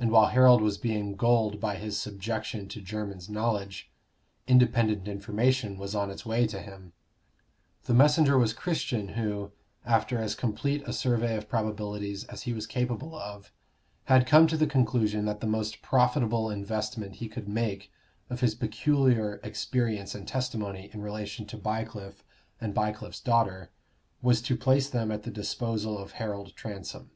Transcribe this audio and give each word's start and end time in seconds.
And 0.00 0.10
while 0.10 0.26
Harold 0.26 0.60
was 0.60 0.76
being 0.76 1.14
gulled 1.16 1.60
by 1.60 1.76
his 1.76 1.96
subjection 1.96 2.66
to 2.66 2.80
Jermyn's 2.82 3.28
knowledge, 3.28 3.92
independent 4.48 5.06
information 5.06 5.78
was 5.78 5.94
on 5.94 6.10
its 6.10 6.26
way 6.26 6.48
to 6.48 6.60
him. 6.60 6.94
The 7.84 7.94
messenger 7.94 8.36
was 8.36 8.52
Christian, 8.54 9.10
who, 9.10 9.52
after 9.86 10.18
as 10.18 10.34
complete 10.34 10.82
a 10.84 10.92
survey 10.92 11.36
of 11.36 11.48
probabilities 11.48 12.24
as 12.24 12.42
he 12.42 12.52
was 12.52 12.66
capable 12.66 13.14
of, 13.14 13.52
had 14.06 14.26
come 14.26 14.48
to 14.48 14.56
the 14.56 14.66
conclusion 14.66 15.26
that 15.26 15.38
the 15.38 15.46
most 15.46 15.80
profitable 15.80 16.50
investment 16.50 17.14
he 17.22 17.28
could 17.28 17.48
make 17.48 17.92
of 18.28 18.40
his 18.40 18.56
peculiar 18.56 19.36
experience 19.44 20.12
and 20.12 20.26
testimony 20.26 20.90
in 20.92 21.02
relation 21.02 21.46
to 21.46 21.56
Bycliffe 21.56 22.24
and 22.60 22.74
Bycliffe's 22.74 23.20
daughter, 23.20 23.70
was 24.22 24.42
to 24.42 24.56
place 24.56 24.90
them 24.90 25.12
at 25.12 25.22
the 25.22 25.30
disposal 25.30 25.98
of 25.98 26.14
Harold 26.18 26.52
Transome. 26.56 27.12